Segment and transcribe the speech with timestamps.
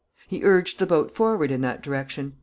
[0.25, 2.33] He urged the boat forward in that direction.